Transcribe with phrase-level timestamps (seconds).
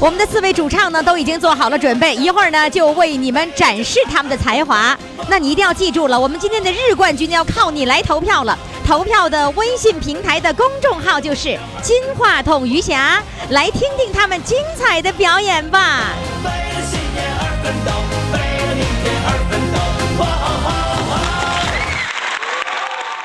[0.00, 4.98] 我们的四位主唱呢都已经做好了准备，一会儿呢就为你们展示他们的才华。
[5.28, 8.58] 那你一定要记住了，我们今天的日冠军要靠你来投票了。
[8.86, 16.14] 投票的微信平台的公众号就是“金话筒余霞”，来听听他们精彩的表演吧。
[16.42, 17.92] 为了信念而奋斗，
[18.32, 19.76] 为了明天而奋斗。
[20.18, 20.72] 哇哦哦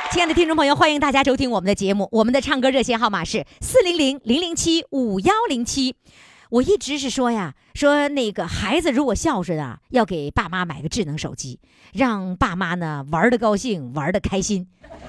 [0.09, 0.11] 哦！
[0.11, 2.09] 亲爱的听众朋友，欢迎大家收听我们的节目。
[2.11, 5.95] 我们的唱歌热线号码是四零零零零七五幺零七。
[6.49, 11.59] 我一直是说呀，说那个孩子如果孝顺啊，要给爸妈买个智能手机，
[11.94, 14.67] 让爸妈呢玩的高兴，玩的开心。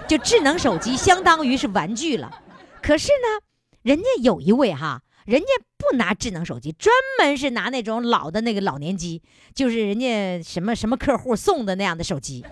[0.09, 2.43] 就智能手机相当于是玩具了。
[2.83, 3.45] 可是呢，
[3.83, 9.23] 人家有一位哈，人家不拿智能手机，专门是拿那种老的那个老年机，
[9.55, 12.45] 就是人家什么什么客户送的那样的手机。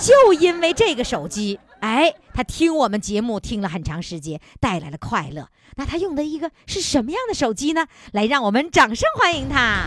[0.00, 5.48] 就因为这个手机，哎，他听我们节目听了很长时间，带来了快乐。
[5.76, 7.86] 那他用的一个是什么样的手机呢？
[8.12, 9.86] 来，让我们掌声欢迎他。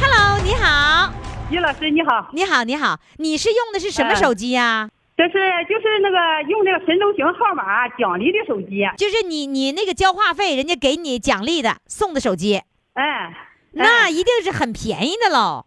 [0.00, 1.12] Hello，你好，
[1.48, 5.34] 于老师你好，你好，你好，你是用的是什么嗯手机呀、这是
[5.68, 12.62] 就是那个用那个神州行号码奖励的手机，就是你你那个交话费，人家给你奖励的送的手机，
[12.94, 13.32] 哎，
[13.70, 15.64] 那哎一定是很便宜的喽。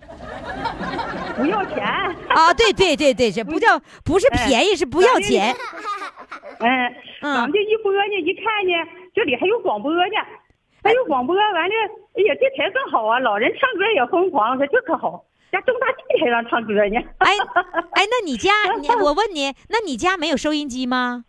[1.39, 1.85] 不要钱，
[2.27, 5.55] 啊，对对对对，这不叫不是便宜，是不要钱。
[6.59, 6.67] 嗯，
[7.21, 8.73] 嗯咱们这一播呢，一看呢，
[9.15, 9.99] 这里还有广播呢，
[10.83, 11.75] 还有广播，完了，
[12.15, 17.31] 哎呀，这台更好啊，老人唱歌也疯狂，说这可好，家种大地还让唱歌呢，哎
[17.95, 21.23] 哎，那你家，你 我问你，那你家没有收音机吗？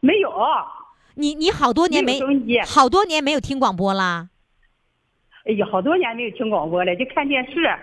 [0.00, 0.30] 没有，
[1.14, 4.28] 你你好多年没没有收音机好多年没有听广播啦。
[5.46, 7.74] 哎呀，好多年没有听广播了，就看电视。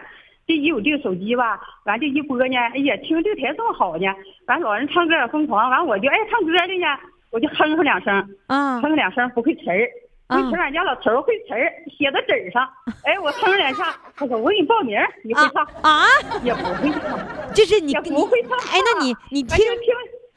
[0.49, 4.07] 这一有这个手机吧，完这一播呢，哎呀，听这台这么好呢，
[4.47, 6.87] 完老人唱歌也疯狂，完我就爱唱歌的呢，
[7.29, 8.11] 我就哼哼两声，
[8.47, 9.87] 啊哼两声不会词儿，
[10.27, 12.67] 不会词，俺家老头儿会词儿，写在纸儿上，
[13.05, 15.63] 哎，我哼两下，他说我给你报名，你会啊唱？
[15.83, 16.01] 啊！
[16.43, 18.57] 也不会唱，就是你也不会唱。
[18.73, 19.67] 哎，那你你听听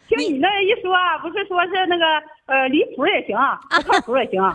[0.08, 2.04] 听你你那一说啊，不是说是那个
[2.44, 3.34] 呃离谱也行，
[3.82, 4.42] 不靠谱也行。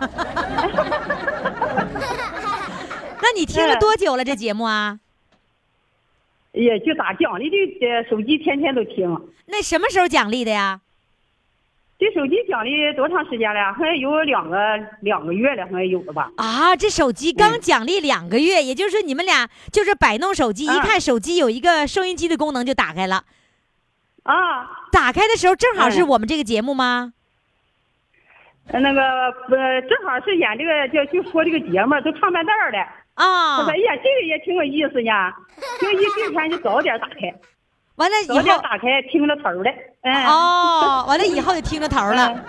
[3.19, 4.99] 那你听了嗯多久了这节目啊？
[6.57, 9.09] 也就打奖励的呃手机，天天都听。
[9.45, 10.81] 那什么时候奖励的呀？
[11.99, 13.73] 这手机奖励多长时间了？
[13.73, 14.57] 好像有两个
[15.01, 16.31] 两个月了，好像有了吧？
[16.37, 23.23] 啊，这手机刚嗯奖励两个月，也就是说你们俩就是摆弄手机，一啊看手机有一个收音机的功能就打开了。
[24.23, 27.13] 啊，打开的时候正好是嗯我们这个节目吗？
[28.67, 32.77] 呃那个呃，正好是演这个就就说这个节目，都唱半道儿的。
[33.17, 35.11] 他啊说：“哎，呀，这个也挺有意思呢。”
[35.81, 37.33] 就一这天就早点打开，
[37.95, 39.71] 完了以早点后打开听着头儿的。
[40.03, 40.25] 嗯。
[40.27, 42.39] 哦，完了以后就听着头儿了。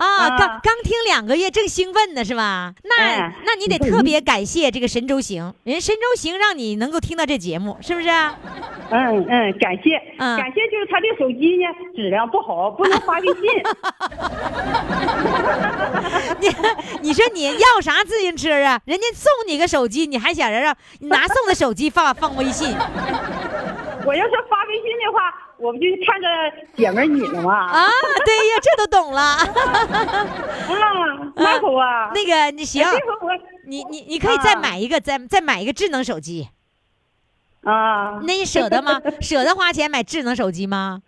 [0.00, 2.72] 啊，啊刚刚听两个月，正兴奋呢，是吧？
[2.84, 8.08] 那、哎那你得特别感谢这个神州行，人家神州行让你能够听到这节目，是不是？
[8.08, 13.36] 嗯嗯，感谢，嗯感谢，就是他这手机呢质量不好，不能发微信。
[16.40, 16.48] 你
[17.02, 18.80] 你说你要啥自行车啊？
[18.86, 22.74] 人家送你个手机，你还想着让你拿送的手机放放微信
[24.06, 26.26] 我要是发微信的话，我不就看着
[26.74, 27.66] 姐们儿你了吗？
[27.70, 27.86] 啊？
[28.24, 29.20] 对呀，这都懂了。
[29.44, 32.10] 啊，那可啊。
[32.14, 32.84] 那个你行
[33.66, 36.48] 你你你可以再啊买一个，再再买一个智能手机。
[37.62, 39.00] 啊，那你舍得吗？
[39.20, 41.02] 舍得花钱买智能手机吗？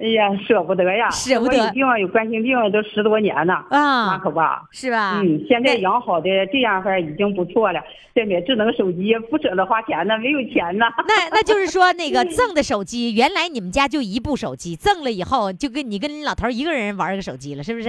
[0.00, 4.62] 哎呀，舍不得呀，舍不得我有病，有冠心病都十多年了，那啊，可吧。
[4.70, 5.20] 是吧？
[5.22, 7.80] 嗯，现在养好的这样式已经不错了。
[8.12, 10.86] 再买智能手机不舍得花钱呢，没有钱呢。
[11.06, 17.88] 那那就是说，那个 赠的手机，原来你们家就一部手机，赠了以后就跟你跟你老头儿一个人玩个手机了，是不是？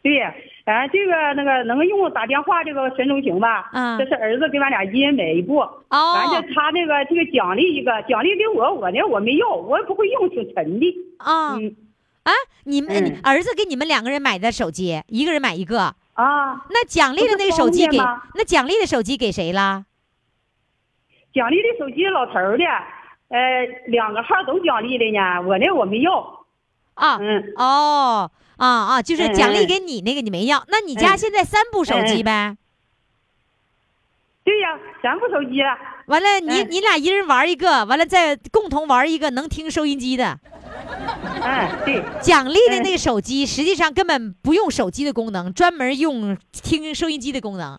[0.00, 0.20] 对，
[0.64, 3.68] 咱这个那个能用打电话这个神州行吧？
[3.72, 5.58] 嗯这是儿子给俺俩一人买一部。
[5.58, 10.96] 哦完了，他那个这个奖励一个，奖励给我，我呢我没要，我也不会用，挺沉的。
[11.18, 11.74] 啊、嗯
[12.22, 12.32] 啊，
[12.64, 17.98] 你们、儿子给你们两个人买的手机，一个人买一个，啊，那奖励的那个手机给
[18.34, 19.84] 那奖励的手机给谁了？
[21.34, 22.64] 奖励的手机老头儿的，
[23.28, 26.44] 呃，两个号都奖励的呢，我呢我没要。
[26.94, 32.56] 啊，嗯哦，啊啊，就是嗯奖励嗯给你那个你没要，那你家嗯现在三部手机呗？
[34.44, 34.68] 对呀，
[35.02, 35.68] 三部手机了。
[36.06, 40.38] 完了，你嗯你俩一人玩一个，完了再共同玩一个能听收音机的。
[41.42, 47.78] 哎，对，奖励的嗯那个手机，实际上根本不用手机的功能，专门用听收音机的功能，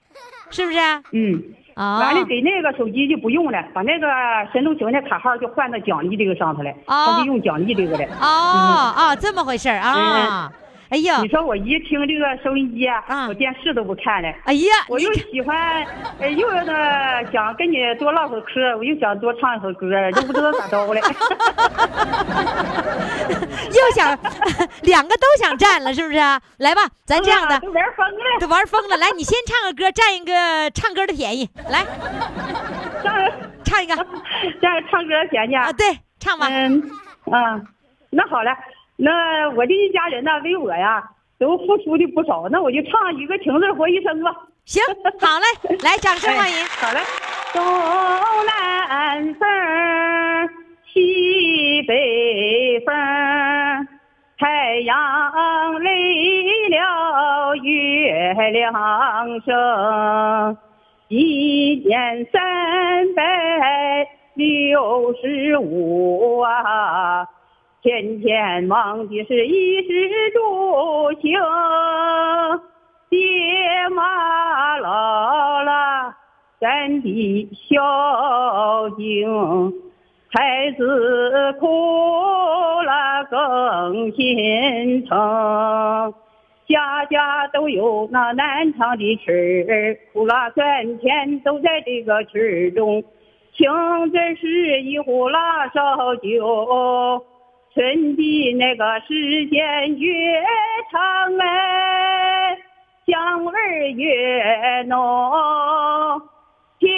[0.50, 0.80] 是不是？
[1.12, 1.44] 嗯。
[1.76, 4.06] 啊完了，给那个手机就不用了，把那个
[4.52, 8.06] 神州行的卡号就换到奖励这个上头来，哦他就用奖励这个了。
[8.20, 10.52] 哦哦，这么回事啊！
[10.90, 14.34] 哎呀你，说我一听这个收音机啊，啊我电视都不看了。
[14.46, 15.86] 哎呀，我又喜欢，
[16.20, 16.74] 呃，又呢
[17.32, 21.00] 想跟你多唠会儿嗑，我又想多唱一会儿歌，就不知道咋着了。
[23.70, 24.18] 又想
[24.82, 26.18] 两个都想占了，是不是？
[26.58, 28.98] 来吧，咱这样的啊都玩疯了，都玩疯了。
[28.98, 31.48] 来，你先唱个歌，占一个唱歌的便宜。
[31.70, 31.86] 来，
[33.04, 33.14] 上
[33.64, 33.96] 唱一个
[34.60, 36.48] 占唱歌便宜啊，对，唱吧。
[36.50, 36.82] 嗯
[37.32, 37.62] 啊，
[38.10, 38.52] 那好了，
[39.02, 41.02] 那我这一家人呢，为我呀
[41.40, 44.36] 都付出的不少，那我就唱一个情字活一生吧。
[44.66, 44.84] 行，
[45.20, 46.58] 好嘞，来，掌声欢迎。
[46.58, 47.00] 哎 好嘞，
[47.54, 47.64] 东
[48.46, 49.48] 南风，
[50.94, 52.94] 西北风，
[54.38, 58.74] 太阳累了月亮
[59.42, 60.58] 升，
[61.08, 64.06] 一年三百
[64.36, 67.26] 六十五啊，
[67.82, 71.40] 天天忙的是衣食住行。
[73.10, 76.14] 爹妈老了，
[76.60, 79.74] 咱的孝敬，
[80.32, 81.66] 孩子哭
[82.82, 86.14] 了更心疼。
[86.68, 93.02] 家家都有那难尝的吃儿，苦辣酸甜都在这个吃儿中。
[93.54, 93.68] 情
[94.12, 97.26] 这是一壶辣烧酒，
[97.74, 100.44] 春的那个时间越
[100.92, 102.58] 长哎，
[103.06, 106.22] 香味越浓。
[106.80, 106.90] 天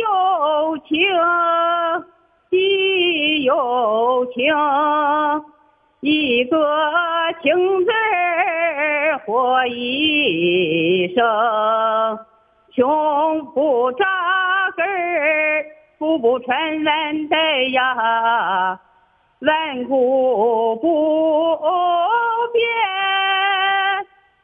[0.00, 0.98] 有情，
[2.50, 4.54] 地有情，
[6.00, 6.58] 一个
[7.42, 11.24] 情字儿活一生。
[12.74, 14.04] 穷不扎
[14.76, 14.84] 根，
[15.98, 18.78] 富不传万代呀，
[19.46, 21.56] 万古不
[22.52, 22.68] 变，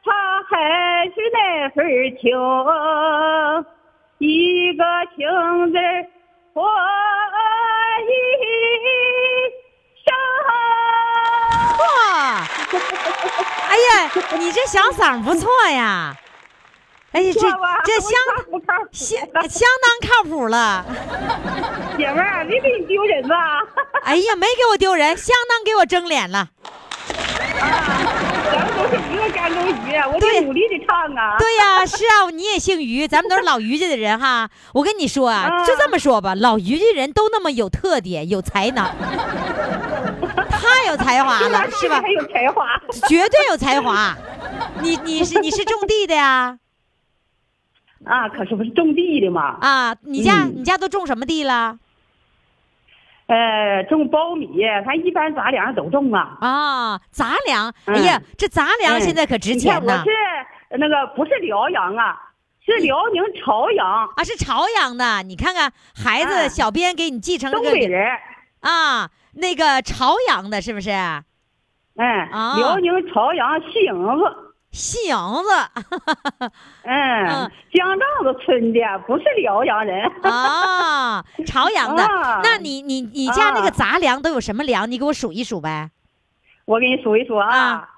[0.05, 0.13] 它
[0.49, 1.85] 还是那份
[2.21, 2.31] 情，
[4.19, 4.85] 一个
[5.17, 5.27] 情
[5.73, 5.79] 字
[6.53, 6.63] 我
[8.07, 8.11] 一
[10.05, 10.07] 生。
[11.81, 11.85] 哇，
[13.69, 13.91] 哎呀，
[14.39, 16.15] 你这小嗓不错呀。
[17.13, 18.11] 哎呀，这这相
[18.91, 20.85] 相相当靠谱了。
[21.99, 23.37] 姐妹儿，没给你丢人吧？
[24.05, 26.49] 哎呀，没给我丢人，相当给我争脸了。
[28.51, 31.37] 咱们都是一个干沟鱼，我对得努力的唱啊。
[31.39, 34.49] 对呀、是啊，你也姓于，咱们都是老于家的人哈。
[34.73, 38.85] 我跟你说啊，啊就这么说吧，老于家人都那么有特点，有才能，
[40.49, 42.11] 太有才华了，是吧还？
[42.11, 42.67] 有才华。
[43.07, 44.17] 绝对有才华。
[44.81, 46.59] 你你是你是种地的呀？
[48.05, 49.59] 啊，可是不是种地的嘛？
[49.61, 51.79] 啊，你家、嗯你家都种什么地了？
[53.27, 54.49] 呃，种苞米，
[54.85, 56.37] 咱一般杂粮都种啊。
[56.41, 57.69] 啊，杂粮。
[57.87, 60.05] 哎嗯呀，这杂粮嗯现在可值钱了我！
[60.05, 62.19] 是那个不是辽阳啊，
[62.67, 65.23] 是辽宁朝阳，啊，是朝阳的。
[65.23, 68.07] 你看看，孩子，哎小编给你继承了个东北人。
[68.61, 70.91] 啊，那个朝阳的，是不是？
[70.91, 74.52] 嗯，啊辽宁朝阳西营子。
[74.73, 75.81] 西营子
[76.85, 80.11] 嗯 嗯，江丈子村的，不是辽阳人。
[80.25, 82.03] 啊，朝阳的。
[82.03, 84.91] 啊那你你你家那个啊杂粮都有什么粮？
[84.91, 85.91] 你给我数一数呗。
[86.65, 87.89] 我给你数一数啊，啊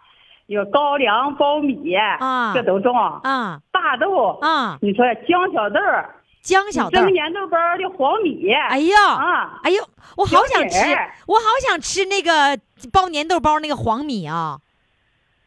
[0.47, 2.95] 有高粱、苞米，啊这都种。
[3.23, 6.91] 啊大豆，啊，你说江小豆儿，江小。
[6.91, 9.83] 蒸粘豆包的黄米，哎呀，啊，哎呦，
[10.17, 10.79] 我好想吃
[11.27, 12.59] 我好想吃那个
[12.93, 14.59] 包粘豆包那个黄米啊！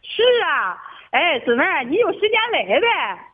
[0.01, 0.77] 是啊，
[1.17, 2.85] 哎，姊妹儿，你有时间来呗，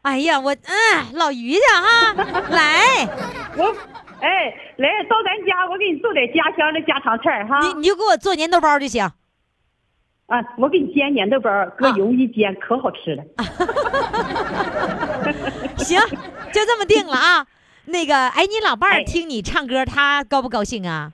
[0.04, 2.14] 哎呀，我嗯，老于家哈，
[2.50, 3.06] 来，
[3.60, 3.76] 我，
[4.22, 9.04] 哎，来到咱家，我给你做点家乡的家常菜儿哈，你你就给我做粘豆包就行。
[10.28, 13.24] 啊，我给你煎粘豆包，搁啊油一煎，可好吃了。
[15.80, 16.00] 行，
[16.54, 17.46] 就这么定了啊。
[17.86, 21.12] 那个，哎，你老伴儿哎听你唱歌，他高不高兴啊？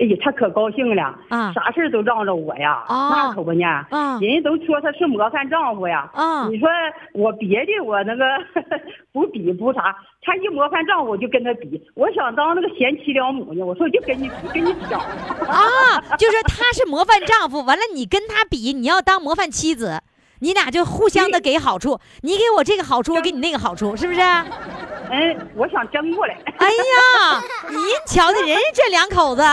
[0.00, 6.10] 哎呀，他可高兴了，啊啥事儿都让着我呀，啊那可不呢，啊人家都说他是模范丈夫呀。
[6.14, 6.68] 啊你说
[7.12, 8.24] 我别的我那个
[9.12, 14.98] 不比不啥，他一模范丈夫我就跟他比，我想当那个贤妻良母呢，我说我就跟你比，跟你抢。
[15.00, 20.00] 啊，就是他是模范丈夫，完了你跟他比，你要当模范妻子，
[20.40, 24.20] 你俩就互相的给好处，你给我这个好处，我给你那个好处，是不是？
[24.20, 26.36] 嗯，我想争过来。
[26.58, 29.42] 哎呀，您瞧的人家这两口子，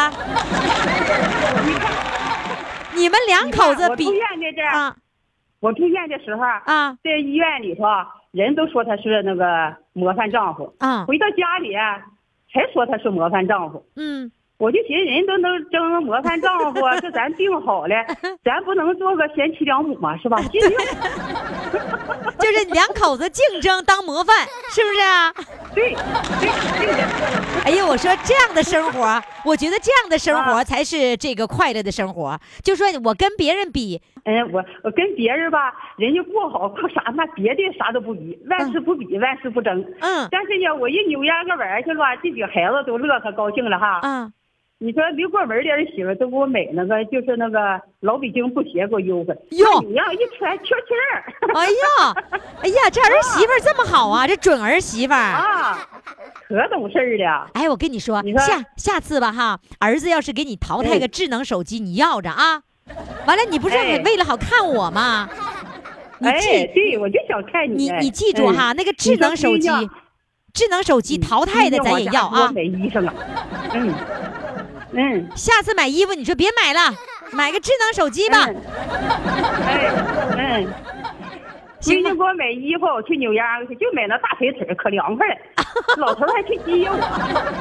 [2.95, 4.95] 你们两口子比我住院的这，啊
[5.59, 7.83] 我住院的时候，啊在医院里头，
[8.31, 10.75] 人都说他是那个模范丈夫。
[10.77, 11.97] 啊回到家里啊，
[12.53, 13.83] 才说他是模范丈夫。
[13.95, 17.95] 嗯，我就寻思，人都能争模范丈夫，这咱定好了，
[18.43, 20.37] 咱不能做个贤妻良母嘛，是吧？
[22.39, 24.35] 就是两口子竞争当模范，
[24.73, 25.31] 是不是啊？
[25.75, 27.65] 对对对。
[27.65, 32.39] 哎呀，我说这样的生活，我觉得这样的生活啊才是这个快乐的生活。
[32.63, 39.85] 就说我跟别人比，嗯，我我跟别人吧，人家过好过啥，那别的啥都不比，万事不比，万事不争。
[39.99, 43.99] 嗯但是呢，我一扭秧歌玩儿去了吧，这几个孩子都乐呵高兴了哈。
[44.01, 44.31] 啊
[44.79, 51.23] 你说刘过文的儿媳妇都给我买那个，就是那个老北京布鞋给我邮回，哟你要一穿圈圈儿。
[51.55, 52.13] 哎呀，
[52.61, 55.17] 哎呀，这儿媳妇儿这么好啊，这准儿媳妇儿。
[55.19, 55.79] 啊，
[56.47, 57.49] 可懂事儿了。
[57.53, 62.61] 哎，我跟你说，你说下下次吧哈，儿子要是给你淘汰个嗯智能手机，你要着啊。
[63.25, 65.27] 完了，你不是哎为了好看我吗？
[66.19, 67.91] 你哎，记对，我就想看你你。
[68.01, 69.69] 你记住哈，那个智能手机，
[70.53, 72.53] 智能手机淘汰的咱也要啊。
[74.91, 75.29] 嗯。
[75.35, 76.93] 下次买衣服你说别买了，
[77.31, 78.45] 买个智能手机吧。
[78.47, 78.55] 嗯
[79.67, 79.91] 哎
[80.37, 80.73] 嗯。
[81.79, 85.35] 行吧闺女给我买衣服，去扭秧歌去，就买那大腿腿，可凉快了。
[85.97, 86.97] 老头还去接我，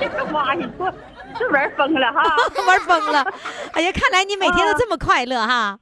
[0.00, 0.92] 这个妈呀，你说
[1.38, 2.22] 这玩疯了哈！
[2.66, 3.26] 玩疯了。
[3.72, 5.78] 哎呀，看来你每天都这么快乐哈。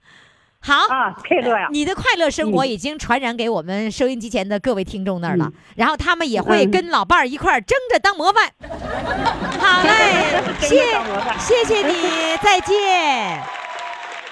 [0.66, 1.68] 好，啊，快乐呀！
[1.71, 8.50] 你的快乐生活已经传染给我们收音机前的各位听众那儿了，然后他们也会嗯跟老伴儿一块儿争着当模范。
[9.61, 10.76] 好嘞，谢
[11.38, 11.94] 谢谢你，
[12.42, 13.42] 再见。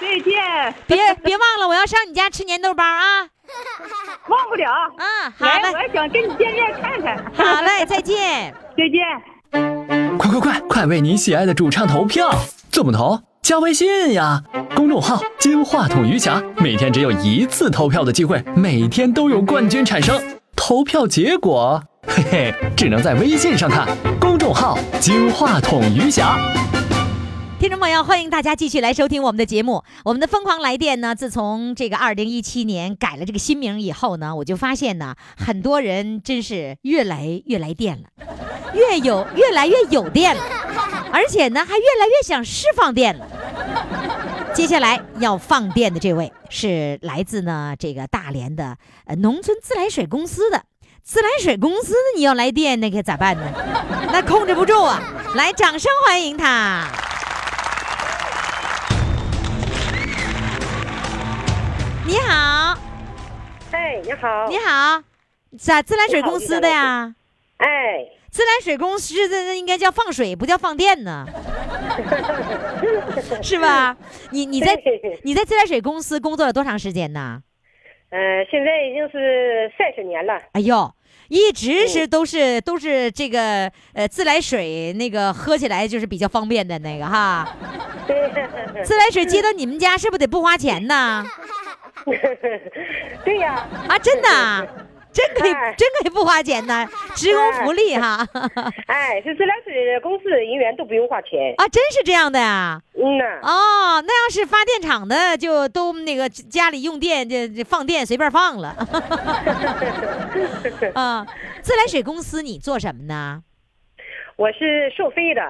[0.01, 3.29] 再见，别别忘了，我要上你家吃粘豆包啊！
[4.27, 4.71] 忘不了。
[4.71, 7.23] 啊，好嘞，我嘞，还想跟你见面看看。
[7.35, 8.51] 好嘞，再见。
[8.75, 10.17] 再见。
[10.17, 12.31] 快快快，快为你喜爱的主唱投票！
[12.71, 13.19] 怎么投？
[13.43, 14.41] 加微信呀，
[14.73, 20.17] 公众号“金话筒余霞”，每天只有一次投票的机会，每天都有冠军产生。
[20.55, 23.85] 投票结果，嘿嘿，只能在微信上看。
[24.17, 26.39] 公众号“金话筒余霞”。
[27.59, 29.83] 听众朋友，欢迎大家继续来收听我们的节目。
[30.05, 38.03] 我们的疯狂来电呢，自从这个二零一七年改了这个新名以后呢，我就发现呢，很多人真是越来越来电了，
[38.73, 40.41] 越有越来越有电了，
[41.13, 43.27] 而且呢，还越来越想释放电了。
[44.51, 50.63] 接下来要放电的这位是来自呢这个大连的呃农村自来水公司的。
[51.03, 53.43] 自来水公司你要来电，那可咋办呢？
[54.11, 54.99] 那控制不住啊！
[55.35, 56.87] 来，掌声欢迎他。
[62.07, 62.77] 你好，
[63.71, 65.03] 哎，你好，你好，
[65.59, 67.13] 咋自来水公司的呀？
[67.57, 67.67] 哎，
[68.33, 71.23] 自来水公司的那应该叫放水，不叫放电呢，
[73.43, 73.95] 是吧？
[74.31, 74.75] 你你在
[75.21, 77.43] 你在自来水公司工作了多长时间呢？
[78.09, 80.91] 呃，现在已经是三十年了，哎呦，
[81.29, 87.55] 一直是都是都是这个呃自来水那个喝起来就是比较方便的那个哈。
[88.83, 91.23] 自来水接到你们家是不是得不花钱呢？
[93.23, 94.67] 对呀，啊，真的啊，
[95.13, 98.27] 真可以哎真可以不花钱呢， 职工福利哈。
[98.87, 102.81] 哎，是自来水公司人员都不用花钱，啊，真是这样的呀？
[102.95, 108.69] 嗯呐，哦，那要是发电厂的，就都那个家里用电这这放电随便放了。
[110.95, 111.25] 啊，
[111.61, 113.43] 自来水公司你做什么呢？
[114.35, 115.41] 我是收费的，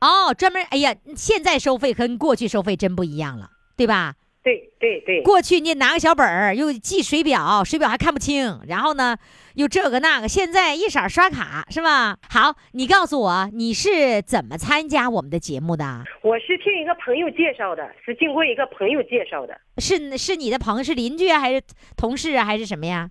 [0.00, 4.14] 哦，专门哎呀，现在收费跟过去收费真不一样了，对吧？
[4.46, 9.16] 对对对，过去你拿个小本儿，又记水表，水表还看不清，然后呢
[9.54, 12.16] 又这个那个，现在一色儿刷卡是吧？
[12.30, 16.04] 好，你告诉我你是怎么参加我们的节目的？
[16.22, 21.60] 我是听一个朋友介绍的，是经过一个朋友介绍的，是是你的朋友是邻居啊，还是
[21.96, 23.10] 同事啊，还是什么呀？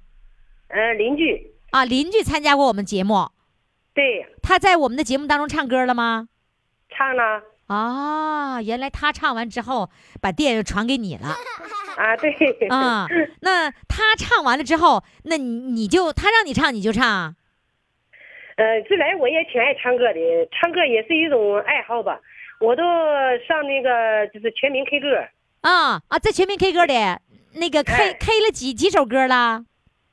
[0.70, 3.27] 呃，邻居，啊，邻居参加过我们节目，
[3.94, 6.30] 对，他在我们的节目当中唱歌了吗？
[6.89, 9.89] 唱了，啊，原来他唱完之后
[10.22, 11.27] 把电又传给你了
[11.98, 12.31] 啊，对，
[12.69, 13.07] 啊。
[13.41, 17.36] 那他唱完了之后，那你你就他让你唱你就唱
[18.57, 20.19] 呃，自来我也挺爱唱歌的，
[20.51, 22.19] 唱歌也是一种爱好吧。
[22.60, 22.84] 我都
[23.45, 25.27] 上那个就是全民 K 歌，
[25.62, 26.93] 啊啊，在全民 K 歌里，
[27.55, 29.65] 那个 K、哎 K 了几几首歌了？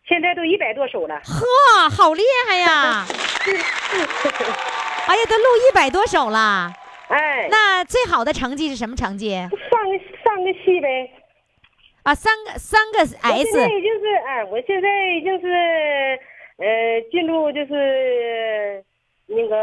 [0.09, 1.21] 现在都一百多首了。
[1.23, 3.06] 呵，好厉害呀！
[5.06, 6.73] 哎呀，都录一百多首了。
[7.12, 11.11] 哎，那最好的成绩是什么成绩上个上个戏呗。
[12.04, 12.14] 啊？
[12.14, 15.47] 三个三个我现在 S 已经是哎，我现在已经是
[16.57, 18.83] 呃进入就是
[19.26, 19.57] 那个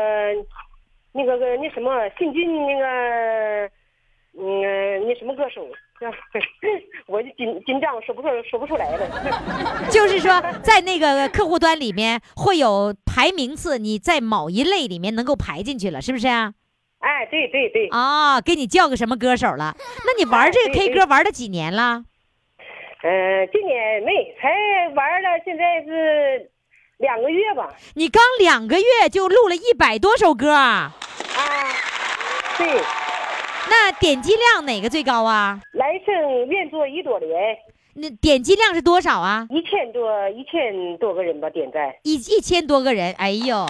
[1.13, 3.70] 那个个那什么新进那个
[4.38, 5.65] 嗯那什么歌手。
[7.08, 9.06] 我就紧紧张说不出说不出来了。
[9.91, 16.53] 就是说，在那个客户端里面会有排名次，你在某一类里面能够排进去了，是不是啊？
[17.00, 19.74] 哎，对对对，啊，给你叫个什么歌手了？
[20.06, 22.03] 那你玩这个 K 歌玩了几年了？
[23.01, 24.50] 呃，今年没才
[24.94, 26.51] 玩了，现在是
[26.98, 27.70] 两个月吧。
[27.96, 30.91] 你刚两个月就录了一百多首歌啊？
[31.38, 31.41] 啊，
[32.58, 32.68] 对，
[33.70, 35.62] 那点击量哪个最高啊？
[35.72, 37.58] 来生愿做一朵莲，
[37.94, 39.48] 那点击量是多少啊？
[39.50, 41.96] 一千多一千多个人吧点赞。
[42.03, 43.65] 一一千多个人，哎呦！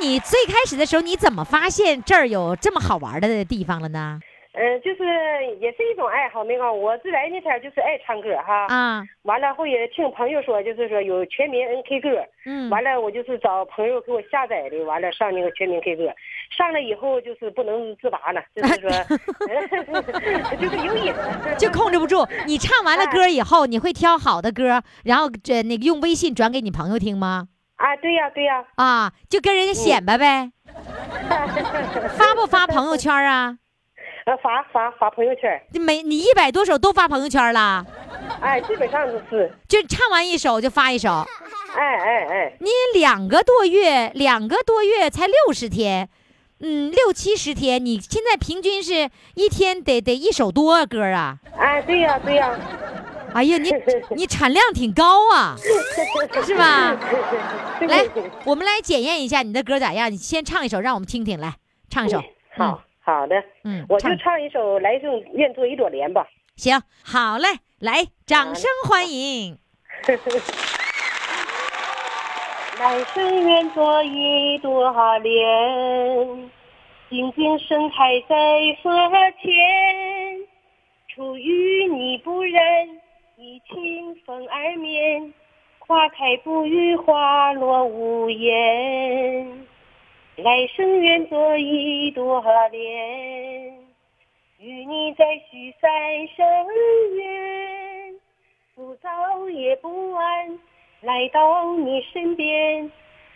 [0.00, 4.20] 那你最开始的时候，你怎么发现这儿有这么好玩的地方了呢？
[4.52, 5.04] 嗯、就是
[5.60, 12.08] 也是一种爱好，那个我自来那天就是爱唱歌哈，啊，完了后也听朋友说，就是说有全民 N K 歌，
[12.44, 16.12] 嗯，完了我就是找朋友给我下载的，完了上那个全民 K 歌，
[16.56, 18.90] 上了以后就是不能自拔了，就是说
[20.60, 22.26] 就是有瘾了， 就控制不住。
[22.46, 27.48] 你唱完了歌以后，你会挑好的歌，然后这那个用微信转给你朋友听吗？
[27.78, 30.52] 啊，对呀、对呀、啊，就跟人家显摆呗。
[32.16, 33.56] 发不发朋友圈啊？
[34.26, 37.82] 呃发发发朋友圈，你每你一百多首都发朋友圈啦，
[38.42, 41.24] 哎，基本上都是，就唱完一首就发一首。
[41.74, 46.06] 哎哎哎，你两个多月，两个多月才六十天，
[46.60, 51.38] 嗯，六七十天，你现在平均是一天得得一首多歌啊？
[51.56, 52.54] 哎，对呀、对呀、
[53.38, 53.70] 哎呀，你
[54.16, 55.54] 你产量挺高啊，
[56.44, 56.98] 是吧？
[57.82, 58.04] 来，
[58.44, 60.10] 我们来检验一下你的歌咋样？
[60.10, 61.54] 你先唱一首，让我们听听，来
[61.88, 62.20] 唱一首。
[62.56, 66.26] 好好的，嗯，我就唱唱一首《来生愿做一朵莲》吧。
[66.56, 67.46] 行，好嘞，
[67.78, 69.56] 来，掌声欢迎。
[72.80, 76.50] 来生愿做一朵莲，
[77.08, 78.36] 静静盛开在
[78.82, 78.90] 佛
[79.40, 79.48] 前。
[81.14, 82.62] 出淤泥不染，
[83.40, 85.32] 以清风而眠。
[85.78, 89.66] 花开不语，花落无言。
[90.34, 93.78] 来生愿做一朵莲，
[94.58, 95.90] 与你再续三
[96.26, 96.44] 生
[97.14, 98.14] 缘。
[98.74, 100.58] 不早也不晚，
[101.02, 102.90] 来到你身边，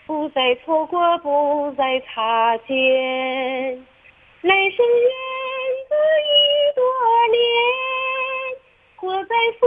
[0.04, 2.76] 不再错过，不再擦肩。
[4.40, 5.12] 来生愿
[5.88, 6.82] 做一朵
[7.30, 7.42] 莲，
[9.02, 9.66] 活在佛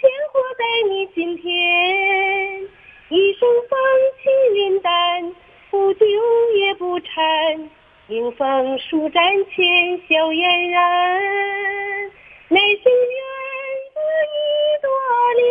[0.00, 2.62] 前，活在你心田。
[3.08, 3.76] 一生风
[4.22, 5.34] 轻云淡，
[5.68, 6.06] 不纠
[6.54, 7.68] 也不缠。
[8.06, 11.20] 迎风舒展前，笑嫣然。
[12.50, 13.18] 来生愿
[13.92, 14.36] 做一
[14.80, 14.88] 朵
[15.34, 15.44] 莲，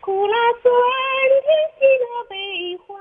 [0.00, 0.72] 苦辣酸
[1.44, 2.98] 甜，喜乐悲欢。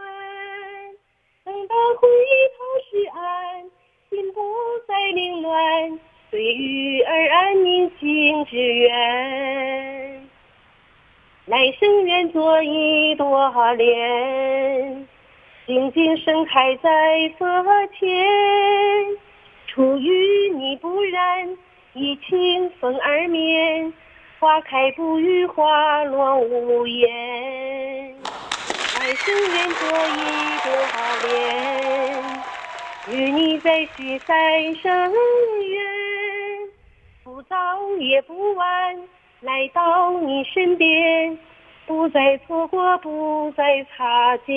[1.44, 2.08] 等到回
[2.56, 3.72] 头是岸，
[4.12, 4.44] 心不
[4.88, 6.00] 再凌乱，
[6.34, 10.28] 随遇而安，宁静致远。
[11.46, 15.08] 来生愿做一朵莲，
[15.68, 17.46] 静静盛开在佛
[18.00, 18.10] 前。
[19.68, 21.56] 出淤泥不染，
[21.94, 23.94] 以清风而眠。
[24.40, 28.16] 花开不语，花落无言。
[29.00, 30.72] 来生愿做一朵
[31.28, 32.24] 莲，
[33.12, 36.03] 与你再续三生缘。
[37.34, 37.56] 不早
[38.00, 38.96] 也不晚，
[39.42, 41.36] 来到你身边，
[41.88, 44.54] 不再错过，不再擦肩。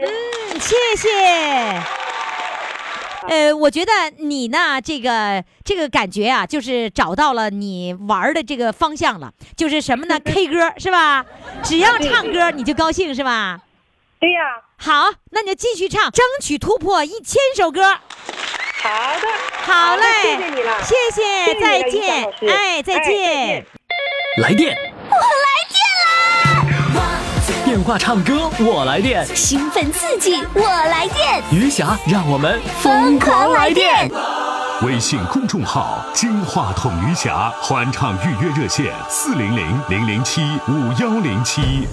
[0.00, 1.08] 嗯，谢谢。
[3.28, 11.26] 呃，我觉得你呢，这个这个感觉啊，就是找到了你玩的这个方向了，就是什么呢？K 歌是吧？
[11.64, 13.58] 只要唱歌你就高兴是吧？
[14.20, 14.40] 对呀、
[14.76, 17.82] 好，那你就继续唱，争取突破一千首歌。
[17.82, 18.88] 好
[19.20, 19.26] 的，
[19.70, 23.64] 好嘞，谢谢你了，谢谢，再见哎，再见。
[24.42, 24.76] 来电，
[25.08, 25.14] 我。
[25.14, 25.78] 来电
[26.96, 27.00] 啦，
[27.64, 34.10] 电话唱歌我来电，兴奋刺激，我来电，余霞让我们疯狂来电。
[34.82, 41.86] 微信公众号“金话筒余霞”欢唱预约热线：四零零零零七五幺零七。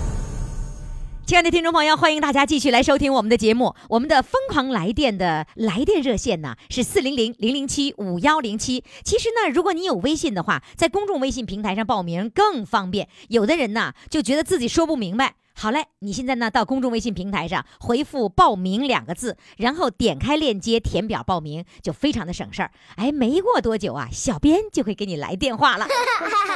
[1.28, 3.76] 亲爱的听众朋友，欢迎大家继续来收听我们的节目。
[3.90, 8.82] 我们的疯狂来电的来电热线呢是四零零零零七五幺零七。
[9.04, 13.10] 其实呢，如果你有微信的话，在公众微信平台上报名更方便。
[13.28, 15.36] 有的人呢就觉得自己说不明白。
[15.60, 22.72] 好嘞，你现在呢到公众微信平台上回复“报名”两个字，然后点开链接填表报名，就非常的省事儿。
[22.96, 25.88] 哎，没过多久啊，小编就会给你来电话了。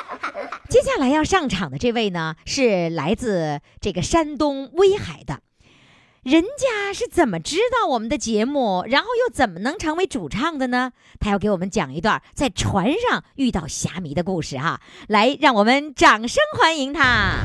[0.69, 5.39] 接下来要上场的这位呢，是来自这个山东威海的，
[6.21, 10.91] 人家是怎么知道我们的节目，然后又怎么能成为主唱的呢？
[11.19, 17.39] 他要给我们讲一段在船上遇到虾迷的故事哈、来，让我们掌声欢迎他。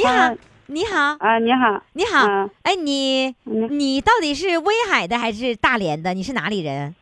[0.00, 0.36] 你好，啊
[0.66, 6.14] 你好，啊，你好，你好，啊哎，你你你到底是威海的还是大连的？
[6.14, 6.94] 你是哪里人？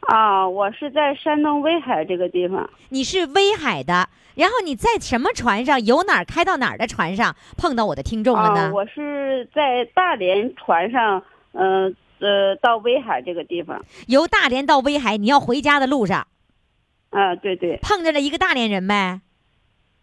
[0.00, 2.68] 啊，我是在山东威海这个地方。
[2.90, 8.60] 你是威海的，然后你在什么船上，由哪儿开到哪儿的船上碰到我的听众了呢？
[8.66, 13.82] 啊，我是在大连船上，嗯呃到威海这个地方。
[14.08, 16.26] 由大连到威海，你要回家的路上
[17.10, 19.20] 啊，对对，碰见了一个大连人呗？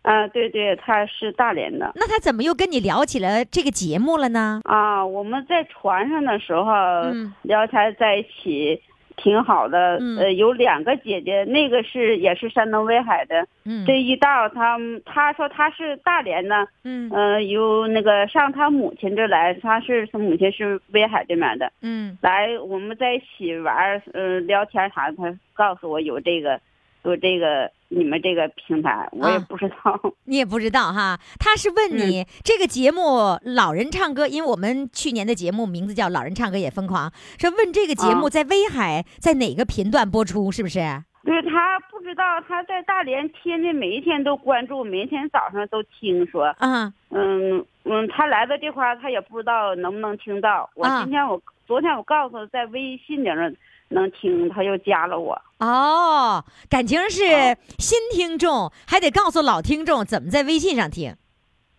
[0.02, 1.92] 啊对对，他是大连的。
[1.96, 4.62] 那他怎么又跟你聊起了这个节目了呢？
[4.64, 6.72] 啊，我们在船上的时候、
[7.12, 8.82] 嗯聊天在一起，
[9.18, 9.98] 挺好的。
[10.00, 13.46] 嗯呃，有两个姐姐，那个是也是山东威海的。
[13.66, 21.70] 嗯这一道他他说他是大连的，嗯呃，有那个上他母亲这来，他是他母亲是威海这边的。
[21.82, 26.62] 嗯来，我们在一起玩嗯，呃，聊天啥的，他告诉我有这个，
[27.04, 30.00] 有这个你们这个平台，我也啊不知道。
[30.26, 33.02] 你也不知道哈，他是问你、这个节目
[33.44, 40.80] 《老人唱歌》，因为我们去年的节目名字叫《老人唱歌也疯狂》，说问这个节目啊在威海在哪个频段播出，是不是？
[41.24, 46.46] 对他不知道，他在大连、天天每一天都关注，每一天早上都听说。
[46.58, 50.70] 啊，嗯嗯，他来到这块儿，他也不知道能不能听到。
[50.76, 53.54] 我啊今天我、昨天我告诉他在微信顶上
[53.90, 55.42] 能听，他又加了我。
[55.60, 61.16] 哦，感情是啊新听众，还得告诉老听众怎么在微信上听，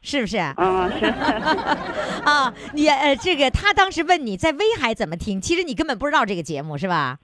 [0.02, 0.38] 是不是？
[0.56, 1.06] 嗯，是。
[2.24, 7.18] 啊，你呃，这个他当时问你在威海怎么听，其实你根本不知道这个节目是吧？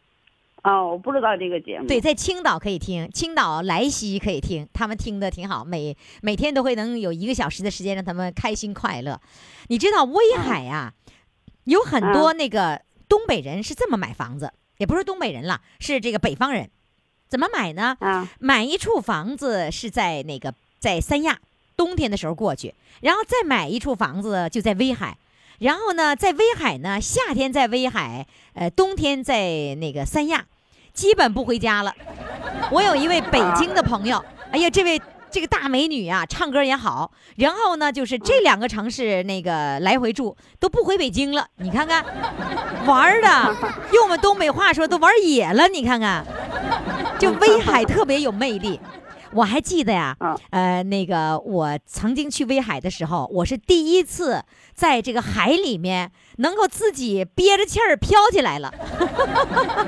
[0.63, 1.87] 哦，我不知道这个节目。
[1.87, 9.21] 对，在青岛可以听，青岛莱西可以听，他们听的挺好，每每天都会能有一个小时的时间让他们开心快乐。
[9.69, 10.95] 你知道威海啊，
[11.65, 16.69] 有很多那个东北人是这么买房子，也不是东北人了，是这个北方人，
[17.29, 17.97] 怎么买呢？
[18.01, 21.39] 啊买一处房子是在那个在三亚，
[21.77, 25.17] 冬天的时候过去，然后再买一处房子就在威海，
[25.59, 30.47] 然后呢，在威海呢，夏天在威海，呃，冬天在那个三亚，
[30.93, 31.95] 基本不回家了。
[32.71, 35.01] 我有一位北京的朋友，哎呀，这位。
[35.35, 42.05] 这个大美女啊，唱歌也好，然后呢，就是这两个城市那个来回住都不回北京了，你看看，
[42.87, 43.57] 玩儿的，
[43.93, 46.25] 用我们东北话说都玩野了，你看看，
[47.19, 48.79] 就威海特别有魅力。
[49.33, 54.41] 我还记得呀，啊呃，那个我曾经去威海的时候，我是第一次
[54.73, 58.73] 在这个海里面能够自己憋着气儿飘起来了。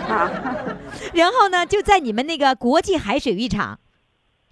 [0.09, 0.29] 啊
[1.15, 3.79] 然后呢，就在你们那个国际海水浴场，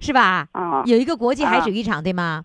[0.05, 0.47] 是吧？
[0.53, 0.83] 啊！
[0.85, 2.45] 有一个国际海水浴场，对吗？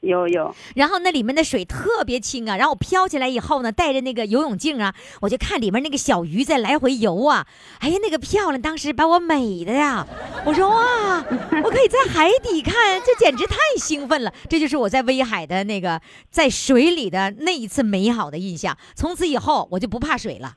[0.00, 7.44] 有有然后那里面的水特别清啊，然后我飘起来以后呢，带着那个游泳镜啊，我就看里面那个小鱼在来回游啊，
[7.80, 10.06] 哎呀，那个漂亮，当时把我美的呀，
[10.44, 11.24] 我说哇，
[11.64, 20.54] 我可以在海底看，这简直太兴奋了，这就是我在威海的那个在水里的那一次美好的印象，从此以后我就不怕水了。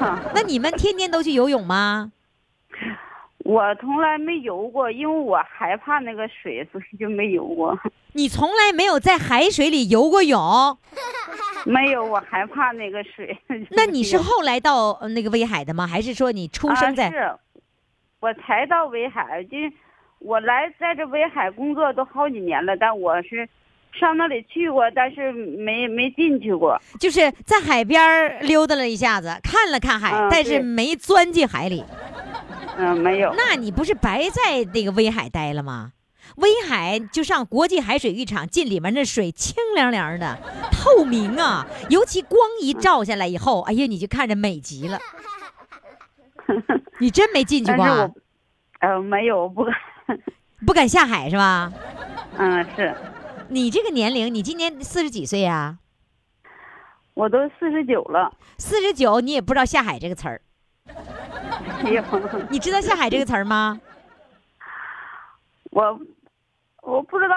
[0.00, 0.22] 啊！
[0.34, 2.10] 那你们天天都去游泳吗？
[3.52, 7.78] 我从来没游过，因为我害怕那个水，所以就没游过。
[8.14, 10.40] 你从来没有在海水里游过泳？
[11.66, 13.36] 没有，我害怕那个水。
[13.72, 15.86] 那你是后来到呃那个威海的吗？
[15.86, 17.08] 还是说你出生在？
[17.08, 17.38] 啊、是，
[18.20, 19.58] 我才到威海，就
[20.18, 23.46] 我来在这威海工作都好几年了，但我是
[23.92, 26.80] 上那里去过，但是没没进去过。
[26.98, 28.00] 就是在海边
[28.40, 31.84] 溜达了一下子，看了看海，嗯但是没钻进海里。
[32.76, 33.34] 嗯，没有。
[33.36, 35.92] 那你不是白在那个威海待了吗？
[36.36, 40.38] 威海就上国际海水浴场，进里面那水清凉凉的，
[40.70, 44.98] 透明啊，尤其光一照下来以后，哎呀，你就看着美极了。
[47.00, 47.84] 你真没进去过
[48.80, 49.74] 呃，没有，我不敢。
[50.64, 51.72] 不敢下海是吧？
[52.38, 52.94] 嗯，是
[53.48, 55.78] 你这个年龄，你今年四十几岁呀、
[57.14, 58.32] 我都四十九了。
[58.58, 60.40] 四十九，你也不知道下海这个词儿。
[61.82, 62.02] 没有。
[62.50, 63.80] 你知道下海这个词儿吗？
[65.70, 65.98] 我
[66.82, 67.34] 我不知道，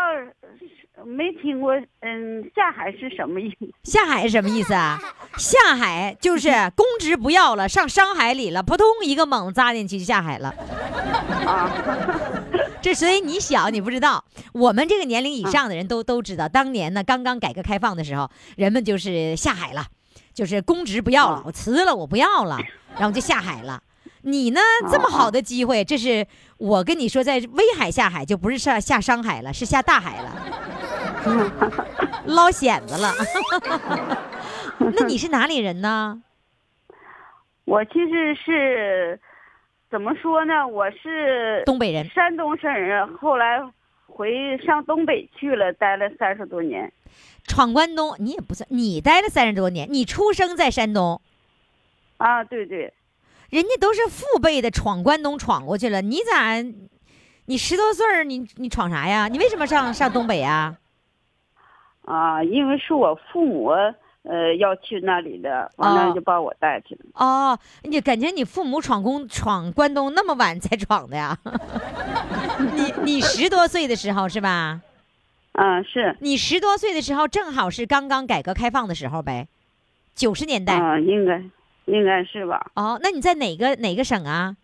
[1.05, 3.67] 没听过，嗯，下海是什么意思？
[3.83, 4.99] 下海是什么意思啊？
[5.37, 10.53] 下海就是公职不要了，上商海里了，扑通一个猛扎进去就下海了。
[11.45, 11.71] 啊
[12.81, 19.85] 这所以你小你不知道，我们这个年龄以上的人都都知道，当年呢刚刚改革开放的时候，人们就是下海了，
[20.35, 22.59] 就是公职不要了，我辞了，我不要了，
[22.97, 23.81] 然后就下海了。
[24.23, 24.59] 你呢
[24.91, 30.29] 这么好的机会，这是我跟你说，在威海下海就不是下下商海了，是下大海了，
[32.25, 33.13] 捞蚬子了。
[34.93, 36.21] 那你是哪里人呢？
[37.63, 39.19] 我其实是
[39.89, 40.67] 怎么说呢？
[40.67, 42.05] 我是东北人。
[42.09, 43.61] 山东省人，后来
[44.07, 46.91] 回上东北去了，待了三十多年。
[47.47, 51.21] 闯关东，你也不算，你待了三十多年，你出生在山东，
[52.17, 52.93] 啊，对对，
[53.49, 56.62] 人家都是父辈的闯关东闯过去了，你咋？
[57.47, 59.27] 你十多岁儿，你你闯啥呀？
[59.27, 60.75] 你为什么上上东北呀？
[62.05, 63.69] 啊，因为是我父母
[64.23, 67.01] 呃要去那里的，完哦了就把我带去了。
[67.13, 71.38] 哦，你感觉你父母闯关闯关东那么晚才闯的呀？
[72.73, 74.81] 你你十多岁的时候是吧？
[75.55, 79.47] 啊，是你十多岁的时候正好是刚刚改革开放的时候呗，
[80.13, 80.77] 九十年代。
[80.77, 81.41] 啊，应该
[81.85, 82.71] 应该是吧？
[82.75, 84.57] 哦，那你在哪个哪个省啊？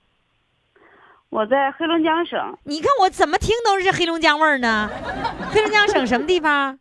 [1.30, 4.90] 我在黑龙江省你看我怎么听都是黑龙江味儿呢？
[5.52, 6.78] 黑龙江省什么地方？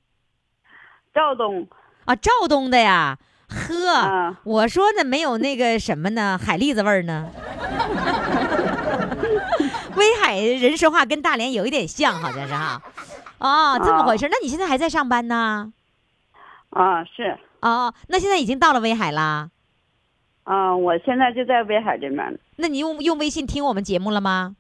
[1.15, 1.69] 肇东
[2.05, 3.17] 啊，肇东的呀。
[3.49, 7.31] 呵，啊我说呢，没有那个什么呢，海蛎子味儿呢。
[9.97, 12.83] 威海人说话跟大连有一点像，好像是哈。
[13.41, 14.29] 哦，这么回事儿。
[14.31, 15.73] 那你现在还在上班呢？
[16.71, 19.51] 啊，是哦，那现在已经到了威海啦。
[20.45, 22.39] 啊，我现在就在威海这边呢。
[22.57, 24.57] 那你用用微信听我们节目了吗？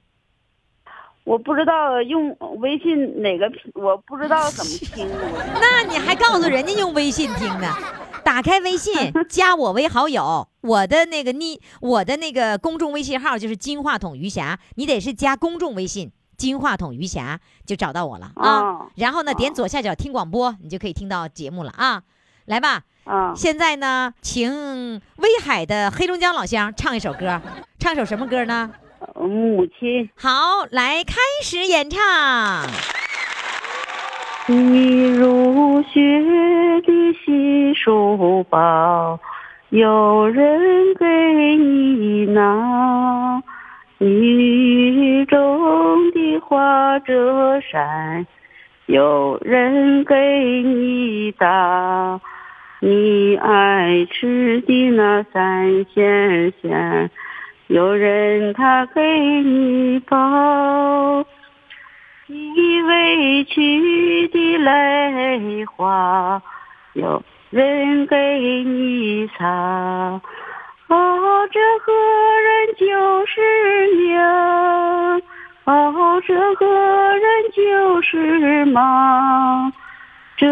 [1.24, 5.08] 我不知道用微信哪个，我不知道怎么听。
[5.60, 7.72] 那你还告诉人家用微信听呢？
[8.24, 16.10] 打开微信， 加我为好友，我的那个昵，我的那个公众微信号就是金话筒余霞，你得是加公众微信
[16.40, 18.60] 金话筒余霞就找到我了啊。
[18.60, 22.02] 哦然后呢，点左下角听广播，你就可以听到节目了啊。
[22.46, 24.50] 来吧，啊，现在呢，请
[25.16, 27.40] 威海的黑龙江老乡唱一首歌，
[27.78, 28.70] 唱首什么歌呢？
[29.14, 32.66] 母亲，好，来开始演唱。
[34.46, 36.00] 你入学
[36.80, 36.92] 的
[37.24, 39.20] 新书包，
[39.68, 41.06] 有人给
[41.56, 43.42] 你拿；你
[44.00, 48.26] 雨中的花折扇，
[48.86, 52.18] 有人给你打。
[52.80, 57.10] 你爱吃的那三鲜馅，
[57.66, 59.02] 有人他给
[59.42, 61.22] 你包。
[62.26, 66.40] 你委屈的泪花，
[66.94, 70.22] 有人给你擦。
[70.90, 71.92] 哦，这个
[72.40, 75.22] 人就是娘，
[75.64, 79.72] 哦，这个人就是妈，
[80.36, 80.48] 这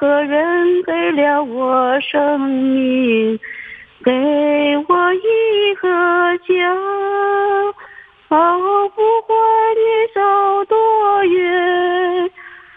[0.00, 3.38] 个人给了我生命，
[4.04, 4.10] 给
[4.88, 5.88] 我一个
[6.38, 6.74] 家。
[8.30, 9.38] 哦，不管
[9.76, 10.20] 你走
[10.64, 12.30] 多远，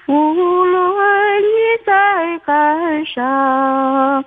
[0.06, 0.34] 无
[0.66, 1.48] 论你
[1.84, 4.24] 在干啥，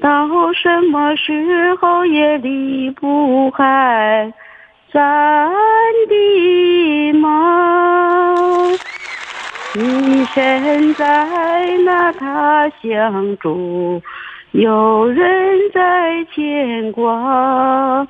[0.00, 4.32] 到什么时候也离不开
[4.92, 5.50] 咱
[6.08, 8.68] 的妈。
[9.74, 14.00] 你身在那他乡住，
[14.52, 18.06] 有人在牵挂。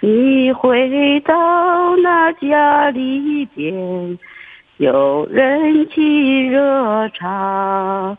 [0.00, 4.18] 你回到那家里边，
[4.78, 8.16] 有人沏热茶。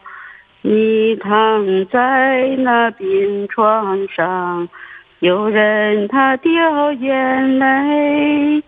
[0.69, 4.67] 你躺在那病床上，
[5.19, 8.61] 有人他掉眼泪。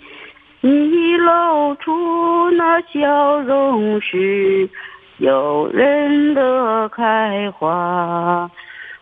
[0.62, 4.70] 你露出那笑容时，
[5.18, 8.50] 有人乐开花。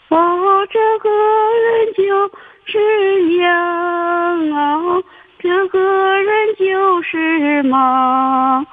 [0.10, 2.32] 哦，这个人就
[2.66, 5.04] 是娘啊，
[5.38, 5.80] 这个
[6.20, 8.66] 人就是妈，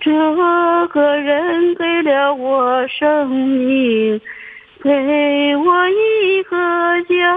[0.00, 0.12] 这
[0.88, 4.20] 个人给了我生命，
[4.82, 6.56] 给我一个
[7.08, 7.36] 家。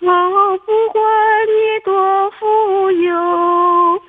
[0.00, 1.02] 哦，不管
[1.46, 4.00] 你多富有，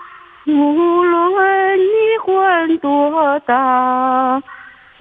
[0.48, 4.42] 无论你官多大。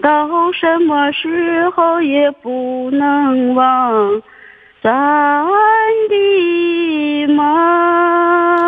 [0.00, 4.22] 到什么时候也不能忘
[4.82, 5.46] 咱
[6.08, 8.61] 的妈。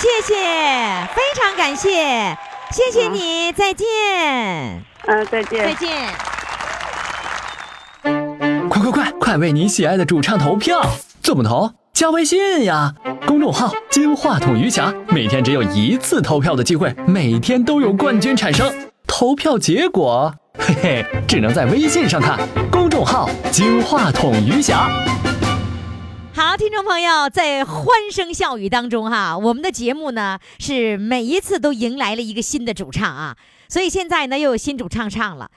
[0.00, 0.34] 谢谢，
[1.12, 2.36] 非常感谢，
[2.70, 3.84] 谢谢你，再见，
[5.08, 5.90] 嗯，再见再见。
[8.68, 10.80] 快快快，快为你喜爱的主唱投票！
[11.20, 11.72] 怎么投？
[11.92, 12.94] 加微信呀，
[13.26, 18.72] 公众号“金话筒余霞”，每天只有一次投票的机会，每天都有冠军产生。
[19.04, 22.38] 投票结果，嘿嘿，只能在微信上看。
[22.70, 24.88] 公众号“金话筒余霞”。
[26.38, 33.36] 好，听众朋友，在欢声笑语当中哈，我们的节目呢是每一次都迎来了一个新的主唱啊，
[33.68, 35.50] 所以现在呢又有新主唱唱了。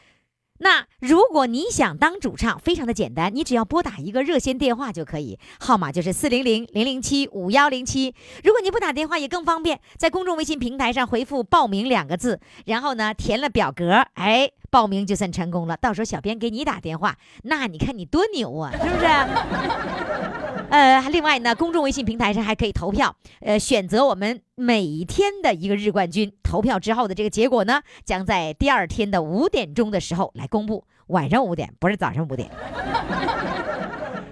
[0.58, 8.16] 那如果你想当主唱，非常的简单，你只要拨打一个热线电话就可以，号码就是四零零零零七五幺零七。
[8.44, 15.78] 如果你不打电话也更方便，在公众微信平台上回复“报名”两个字，然后呢填了表格，哎，报名就算成功了。
[15.78, 20.41] 到时候小编给你打电话，那你看你多牛啊，是不是？
[20.72, 26.32] 呃，另外呢，公众微信平台上还可以投票，呃，选择我们每一天的一个日冠军。
[26.42, 32.50] 投票之后的这个结果呢，将在第二天的五点钟的时候来公布，晚上五点，不是早上五点。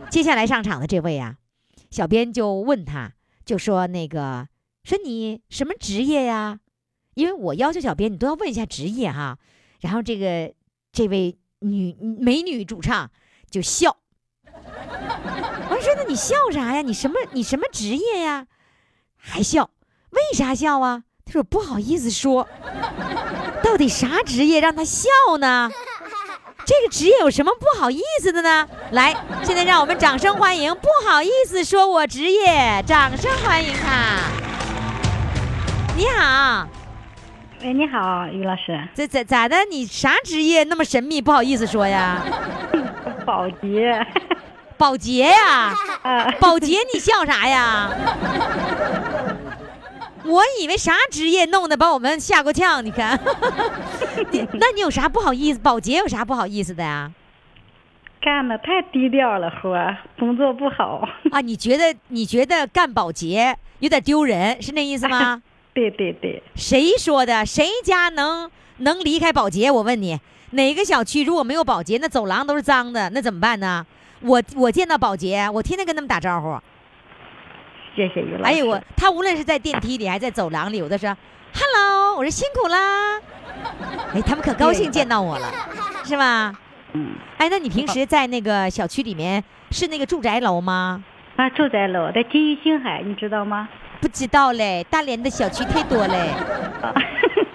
[0.09, 1.35] 接下来上场的这位啊，
[1.91, 3.11] 小编就问他，
[3.45, 4.47] 就说那个，
[4.85, 6.59] 说你什么职业呀？
[7.15, 9.37] 因为我要求小编你都要问一下职业哈。
[9.81, 10.53] 然后这个
[10.93, 13.11] 这位女美女主唱
[13.49, 13.97] 就笑。
[15.79, 16.81] 我说：“那你笑啥呀？
[16.81, 18.45] 你什么你什么职业呀？
[19.17, 19.69] 还笑？
[20.09, 22.45] 为啥笑啊？”他说：“不好意思说，
[23.63, 25.07] 到底啥职业让他笑
[25.39, 25.71] 呢？
[26.65, 28.67] 这个职业有什么不好意思的呢？
[28.91, 34.19] 来，现在让我们掌声欢迎，不好意思说我职业，掌声欢迎他。
[35.95, 36.67] 你好，
[37.63, 39.55] 喂，你好，于老师，这咋咋的？
[39.71, 41.21] 你啥职业那么神秘？
[41.21, 42.21] 不好意思说呀？
[43.25, 44.05] 保洁，
[44.79, 45.75] 保洁呀？
[46.03, 47.91] 啊，保洁，你笑啥呀？
[50.23, 53.19] 我以为啥职业弄得把我们吓够呛，你看，
[54.31, 55.59] 你 那你有啥不好意思？
[55.59, 57.11] 保洁有啥不好意思的呀？
[58.21, 61.05] 干的太低调了，活儿工作不好。
[61.31, 65.41] 啊，你觉得你觉得干保洁有点丢人，是那意思吗？
[65.73, 67.45] 对对对，谁说的？
[67.45, 69.69] 谁家能能离开保洁？
[69.69, 70.17] 我问你，
[70.51, 73.85] 哪个小区如果没有保洁，那走廊都是脏的，那怎么办呢？
[74.21, 76.57] 我我见到保洁，我天天跟他们打招呼。
[77.95, 78.43] 谢谢于老师。
[78.43, 81.15] 哎呦我，他无论是在电梯里还是在走廊里，我都说
[81.53, 83.19] “hello”，我说辛苦啦。
[84.13, 85.51] 哎，他们可高兴见到我了，
[86.05, 86.53] 是吧？
[86.93, 91.03] 嗯，哎，那你平时在那个小区里面是那个住宅楼吗？
[91.35, 93.67] 啊，住宅楼在金鱼星海，你知道吗？
[93.99, 96.29] 不知道嘞，大连的小区太多嘞。
[96.81, 96.93] 啊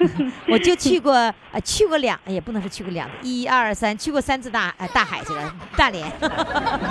[0.49, 1.13] 我就去过，
[1.51, 6.07] 呃，去过两，也不能说去过两，一二三，去过三次大，呃，大海去了，大连。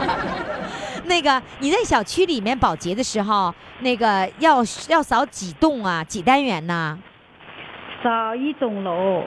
[1.05, 6.97] 那个你在小区里面保洁的时候，那个要要扫几栋啊，几单元呢？
[8.01, 9.23] 扫一栋楼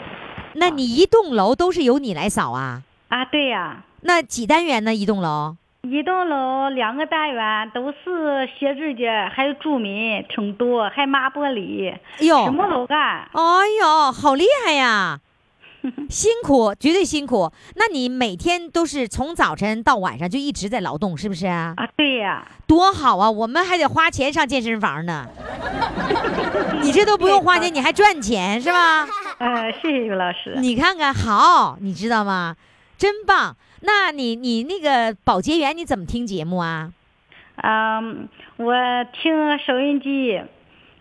[0.55, 2.83] 那你一栋楼都是由你来扫啊？
[3.09, 4.93] 啊，对呀、那几单元呢？
[4.93, 5.57] 一栋楼？
[5.91, 12.99] 一栋楼两个单元都是写字间，还有住民挺多，还抹玻璃，哎呦，什么都干。
[13.33, 13.41] 哎
[13.81, 15.21] 呦，好厉害呀！
[16.11, 17.53] 辛苦，绝对辛苦。
[17.77, 21.75] 那你每天都是从早晨到晚上就一直在劳动，是不是啊？
[21.77, 23.31] 啊，对呀、多好啊！
[23.31, 25.27] 我们还得花钱上健身房呢。
[26.83, 29.07] 你这都不用花钱，你还赚钱是吧？
[29.39, 30.57] 呃，谢谢于老师。
[30.57, 32.57] 你看看，好，你知道吗？
[32.99, 33.55] 真棒。
[33.87, 36.93] 那你你那个保洁员你怎么听节目啊？
[37.63, 38.75] 嗯，我
[39.13, 40.43] 听收音机，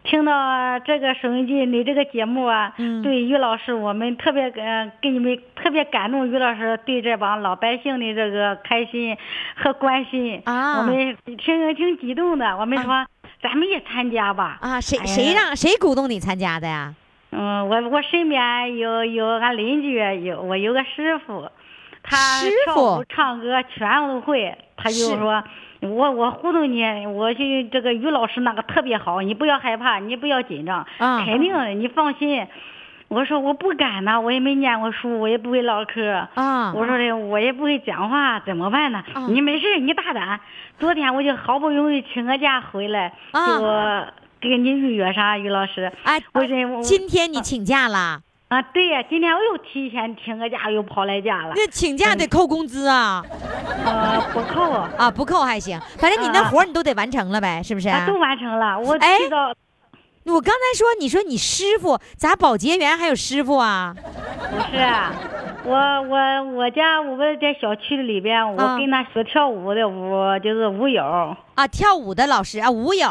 [0.04, 6.28] 听到这个收音机，你这个节目啊，嗯对于老师，我们特别呃，给你们特别感动。
[6.30, 9.18] 于老师对这帮老百姓的这个开心
[9.56, 12.56] 和关心，啊我们挺挺激动的。
[12.56, 13.06] 我们说，
[13.42, 14.60] 咱们也参加吧。
[14.62, 16.94] 啊，谁谁让谁鼓动你参加的呀？
[17.32, 21.50] 嗯，我我身边有有俺邻居，有我有个师傅，
[22.06, 24.56] 他跳舞唱歌全都会。
[24.78, 25.44] 他就说，
[25.80, 27.40] 我我糊弄你，我就
[27.72, 32.46] 这个于老师那个特别好，你不要害怕，你不要紧张，啊肯定的，你放心。
[33.08, 36.28] 我说我不敢呐，我也没念过书，我也不会唠嗑。
[36.34, 39.02] 啊我说的我也不会讲话，怎么办呢？
[39.14, 40.40] 啊你没事，你大胆。
[40.78, 43.60] 昨天我就好不容易请个假回来，啊
[44.42, 45.90] 就给你预约上，于老师。
[46.04, 48.20] 哎，我这我今天你请假了？
[48.48, 51.54] 啊，对呀，今天我又提前请个假，又跑来家了。
[51.56, 53.24] 那请假得扣工资啊？
[53.84, 57.90] 呃，不扣啊，啊，不扣还行，反正你那啊活儿你都得完成了呗，是不是？
[58.06, 58.80] 都完成了。
[58.80, 59.52] 我哎提到
[60.26, 63.96] 我刚才说，你说你师傅咋保洁员还有师傅啊？
[64.52, 65.12] 不是啊，
[65.64, 71.04] 我我我家我们在小区里边，啊我跟他学跳舞的舞就是舞友，
[71.56, 73.08] 啊，跳舞的老师啊，舞友。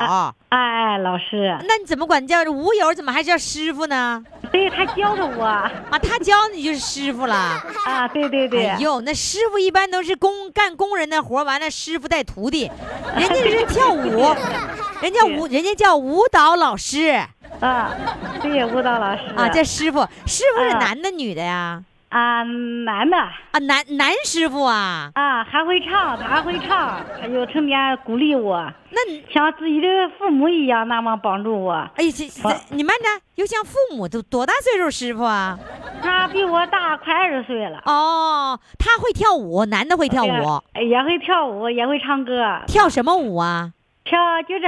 [0.50, 2.94] 哎哎，老师，那你怎么管叫舞友？
[2.94, 4.24] 怎么还叫师傅呢？
[4.52, 5.44] 对他教的我。
[5.44, 5.70] 啊，
[6.02, 7.34] 他教你就是师傅了。
[7.34, 12.70] 啊，对对对，哎呦，那师傅一般都是工干工人的活，完了师傅带徒弟，
[13.16, 14.34] 人家是跳舞，
[15.00, 17.20] 人家舞人家叫舞蹈老师。
[17.60, 17.94] 啊，
[18.42, 19.22] 对舞蹈老师。
[19.36, 20.00] 啊，叫师傅。
[20.26, 20.78] 师傅是啊。
[20.78, 21.54] 男的女的呀？
[21.54, 25.10] 啊男的啊，男男师傅啊。
[25.14, 29.88] 啊还会唱，他还会唱，他就成天鼓励我，那像自己的
[30.18, 31.72] 父母一样那么帮助我。
[31.96, 35.58] 哎，这这你慢着，又像父母都多大岁数师傅啊？
[36.02, 43.72] 他比我大快二十岁了，哦，他会跳舞，男的会跳舞，也也会跳舞，也会唱歌，跳什么舞啊？
[44.04, 44.66] 跳就这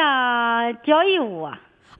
[0.84, 1.48] 交谊舞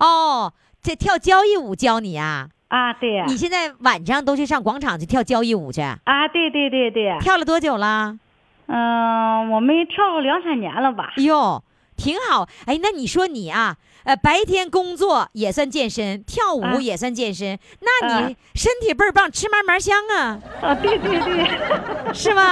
[0.01, 2.49] 哦，这跳交谊舞教你啊？
[2.69, 5.81] 啊，对呀，你现在晚上都去上广场去跳交谊舞去？
[5.81, 8.19] 啊，对对对对，跳了多久了？
[8.67, 11.13] 嗯，我们跳了两三年了吧？
[11.19, 11.63] 哟，
[11.97, 12.49] 挺好。
[12.67, 21.47] 哎，那你说你啊，呃，白天工作也算健身，跳舞啊也算健身，那啊你身体倍儿棒，吃嘛嘛香啊，啊，对对对，
[22.13, 22.43] 是吗？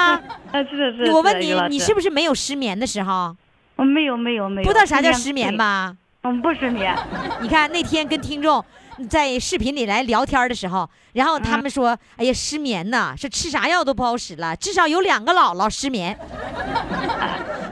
[0.53, 1.11] 啊，是是。
[1.11, 3.35] 我问你你是不是没有失眠的时候？
[3.75, 5.57] 我没有没有没有，不知道啥叫失眠？
[5.57, 5.97] 吧？
[6.23, 6.97] 嗯，不失眠。
[7.43, 8.65] 你看那天跟听众
[9.09, 16.19] 在视频里来聊天的时候，然后他们说：“哎呀，失眠呐，是吃啥药都不好使了，至少有两个姥姥失眠。”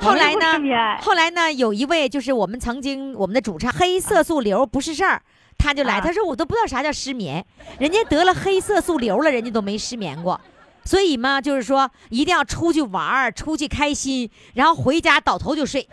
[0.02, 0.58] 后来呢？
[1.00, 1.52] 后来呢？
[1.52, 5.22] 有一位就是我们曾经我们的主唱黑色素瘤不是事儿，
[5.56, 7.44] 他就来，啊他说我都不知道啥叫失眠，
[7.78, 10.40] 人家得了黑色素瘤了，人家都没失眠过。
[10.84, 15.88] 所以嘛，就是说一定要出去玩儿，出去开心，然后回家倒头就睡，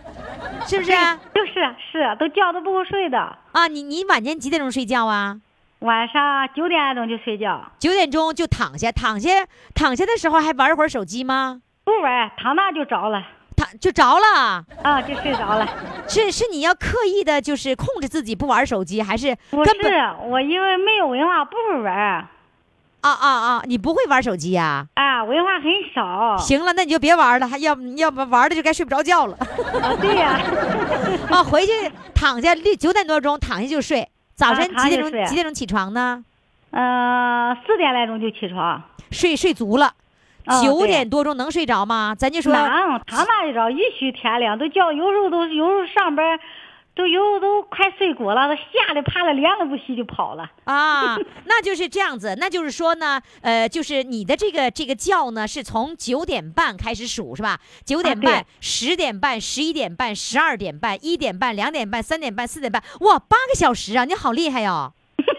[0.66, 0.92] 是不是？
[1.34, 1.54] 就是
[1.92, 3.18] 是，都觉都不够睡的，
[3.52, 5.40] 啊，你你晚间几点钟睡觉啊？
[5.80, 9.30] 晚上九点钟就睡觉，九点钟就躺下，躺下
[9.74, 11.62] 躺下的时候还玩会儿手机吗？
[11.86, 13.24] 不玩，躺那就着了，
[13.56, 15.66] 躺就着了，啊，就睡着了。
[16.10, 19.72] 是是你要刻意的，就是控制自己不玩手机，还是不是，
[20.28, 22.28] 我因为没有文化，不会玩，
[23.02, 23.64] 啊啊啊？
[23.66, 26.38] 你不会玩手机呀、啊，文化很少。
[26.38, 29.38] 行了，那你就别玩了，还要要不玩的就该睡不着觉了
[29.82, 30.40] 啊，对呀、
[31.32, 31.44] 啊！
[31.44, 31.72] 回去
[32.14, 36.24] 躺下六九点多钟躺下就睡，早晨啊几点钟几点钟起床呢？
[36.72, 38.82] 嗯、四点来钟就起床。
[39.12, 39.94] 睡睡足了，
[40.62, 42.14] 九点多钟能睡着吗？
[42.16, 46.40] 咱就说能，他那一着一须天亮，都叫有时候都有时候上班，
[47.00, 50.52] 都有都快睡过了，都吓得怕的脸都不洗就跑了。
[50.66, 57.58] 啊，那就是这样子，那就是说呢，呃，就是你的这个这个觉呢，是从九点半开始数是吧？
[57.86, 64.92] 九点半、十点半、十一点半、十二点半、一点半、两点半、三点半、四点半，哇，八个小时啊，你好厉害哟、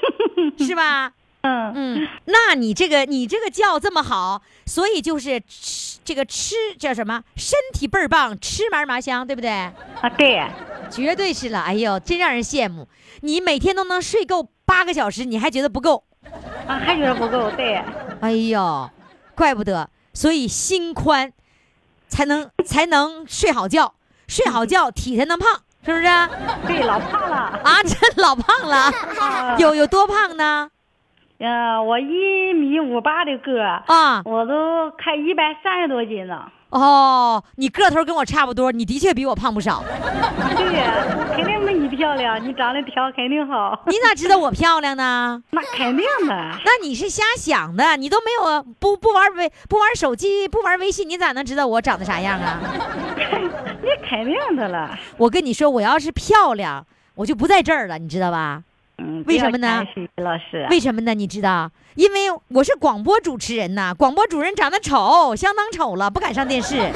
[0.56, 1.12] 是吧？
[1.42, 7.22] 嗯，嗯，那你这个你这个觉这么好，所以就是吃这个吃叫什么？
[7.36, 9.50] 身体倍儿棒，吃嘛嘛香，对不对？
[9.50, 9.72] 啊，
[10.16, 10.46] 对，
[10.90, 12.88] 绝对是了，哎呦，真让人羡慕。
[13.20, 16.04] 你每天都能睡够八个小时，你还觉得不够？
[16.66, 17.82] 啊，还觉得不够，对，
[18.20, 18.90] 哎呦，
[19.34, 21.32] 怪不得，所以心宽，
[22.08, 23.94] 才能才能睡好觉，
[24.26, 25.48] 睡好觉体才能胖，
[25.84, 26.06] 是不是？
[26.06, 26.28] 啊，
[26.66, 27.82] 对，老胖了啊。
[27.82, 28.76] 这老胖了，
[29.20, 30.70] 啊有有多胖呢？
[31.40, 36.52] 呃，我一米五八的个儿，啊，我都快一百三十多斤了。
[36.68, 39.82] 哦，你个头跟我差不多，你的确比我胖不少。
[40.54, 40.94] 对呀，
[41.34, 43.76] 肯定没你漂亮，你长得漂肯定好。
[43.88, 45.42] 你咋知道我漂亮呢？
[45.50, 46.34] 那肯定的，
[46.64, 52.60] 那你是瞎想的，你都没有不不玩微不玩手机不玩微信，你咋能知道我长得啥样啊？
[53.82, 54.90] 你肯定的了。
[55.16, 56.84] 我跟你说，我要是漂亮，
[57.14, 58.62] 我就不在这儿了，你知道吧？
[59.02, 59.82] 嗯，为什么呢？
[60.16, 61.14] 老师，为什么呢？
[61.14, 61.70] 你知道？
[61.94, 66.76] 因为我是广播主持人呐，广播主持人长得丑，相当丑了，不敢上电视。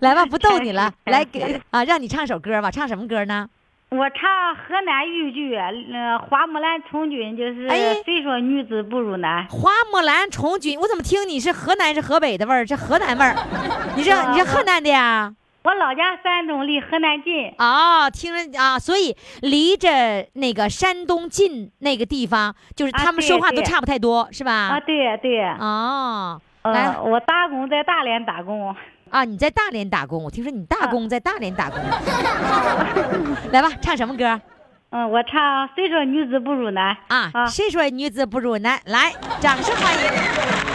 [0.00, 3.48] 来吧，不逗你了， 来给啊，让你唱首歌吧，唱什么歌呢？
[3.90, 9.46] 我唱河南豫剧，呃，花木兰从军，就是哎虽说女子不如男。
[9.48, 12.64] 花木兰从军，我怎么听你是河南是河北的味儿？
[12.64, 13.34] 这河南味儿，
[13.96, 15.34] 你是 你是河南的呀？
[15.62, 17.52] 我老家山东，离河南近。
[17.58, 24.52] 哦，听着啊，所以离着那个山东近那个地方，就是啊他们说话都差不太多，是吧？
[24.52, 28.74] 啊，对对，哦，来呃，我打工在大连打工。
[29.10, 31.78] 啊，你在大连打工，我听说你大工在大连打工。
[33.52, 34.40] 来吧，唱什么歌
[34.92, 37.30] 嗯，我唱谁说女子不如男啊？
[37.34, 38.80] 啊谁说女子不如男？
[38.86, 40.69] 来，掌声欢迎。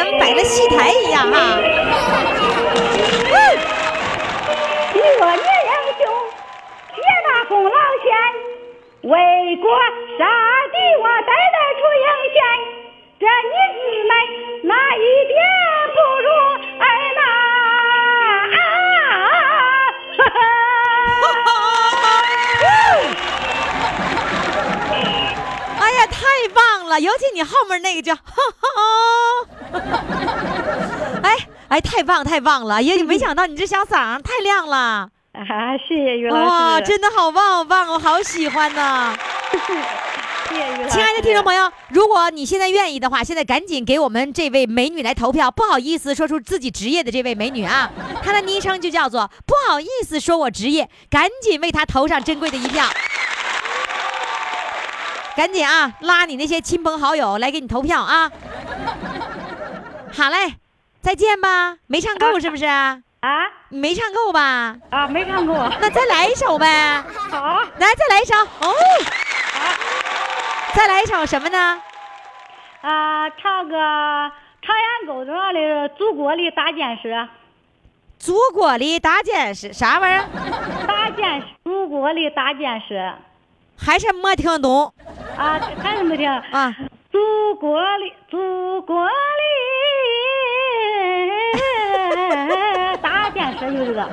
[0.00, 1.58] 咱们摆了戏台一样哈。
[4.94, 6.02] 你我女英雄，
[6.96, 7.70] 也把功劳
[8.02, 8.08] 显，
[9.02, 9.12] 为
[9.56, 9.68] 国
[10.16, 10.24] 杀
[10.72, 12.40] 敌我代代出英贤。
[13.20, 13.78] 这女子
[14.08, 14.10] 们
[14.70, 14.98] 哪一
[15.28, 15.36] 点
[15.92, 16.26] 不如
[16.80, 16.82] 儿
[17.18, 17.20] 呐？
[18.56, 18.58] 啊
[25.78, 26.16] 哎呀，太
[26.54, 26.98] 棒了！
[27.00, 28.18] 尤其你后面那个叫，哎
[31.70, 32.82] 哎，太棒太棒了！
[32.82, 35.78] 也 没想到你这小嗓儿太亮了，啊！
[35.88, 39.16] 谢谢于老哇，师，真的好棒好棒，我好喜欢呐！
[40.50, 40.90] 谢谢于老师。
[40.90, 45.48] 亲爱的听众朋友，如果你现在愿意的话，现在赶紧给我们这位美女来投票。
[45.48, 47.88] 不好意思说出自己职业的这位美女啊，
[48.20, 52.84] 她的昵称就叫做“不好意思说我职业”，赶紧为她投上珍贵的一票。
[55.36, 58.28] 赶紧啊，拉你那些亲朋好友来给你投票啊！
[60.12, 60.56] 好嘞，
[61.00, 61.76] 再见吧。
[61.86, 62.66] 没唱够是不是？
[62.66, 63.02] 啊
[63.68, 64.76] 你没唱够吧？
[64.90, 65.54] 啊，没唱够。
[65.80, 67.04] 那再来一首呗。
[67.30, 68.74] 好，来，再来一首哦。
[70.74, 71.82] 再来一首什么呢？
[72.80, 75.60] 啊，唱个长烟沟头上的
[75.96, 77.08] 《祖国的大建设》。
[78.18, 80.24] 祖国的大建设啥玩意儿？
[80.86, 83.14] 大建设，祖国的大建设
[83.78, 84.92] 还是没听懂
[85.36, 86.74] 啊，还是没听啊？
[87.12, 89.10] 祖国的，祖国的
[93.60, 94.08] 大建设有这个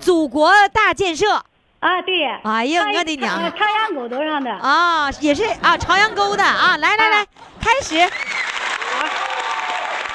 [0.00, 1.32] 祖国大建设
[1.78, 2.26] 啊，对。
[2.42, 6.76] 哎呀我的娘长长烟沟头上的啊，也是啊，朝阳沟的啊。
[6.78, 7.26] 来来来，
[7.60, 7.96] 开始。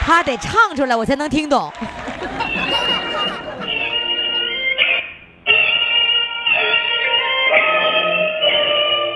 [0.01, 1.71] 他得唱出来，我才能听懂。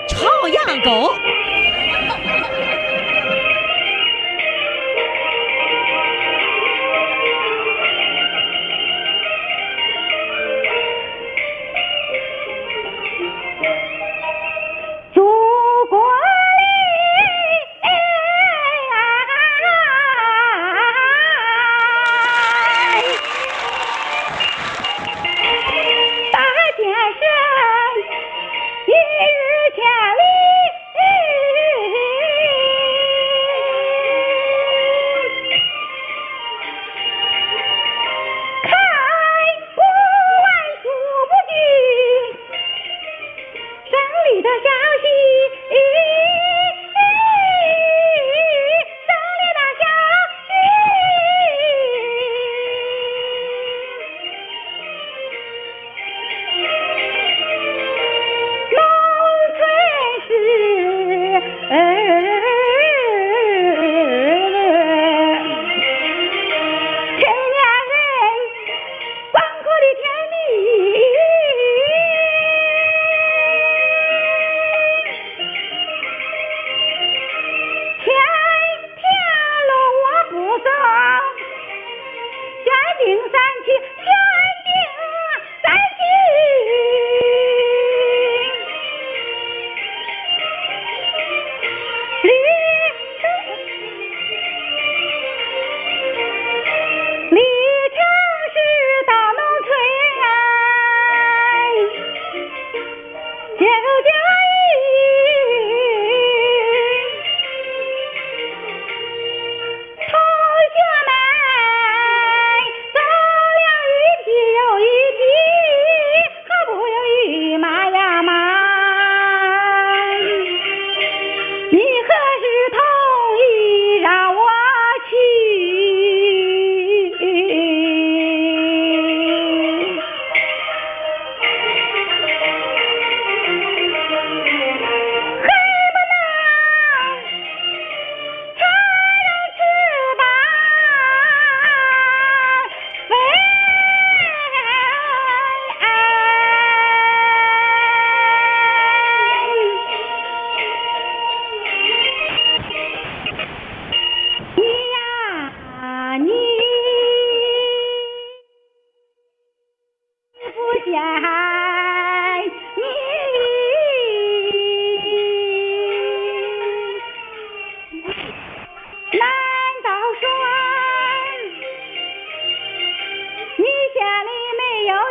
[0.07, 1.13] 朝阳沟。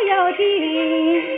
[0.06, 1.35] 有邮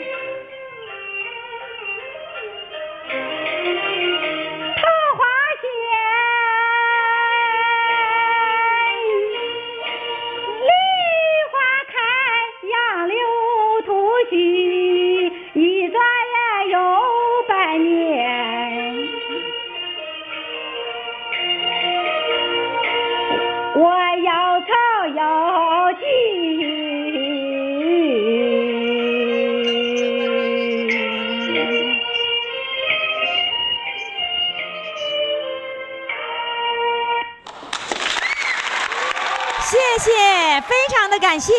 [41.19, 41.53] 的感谢，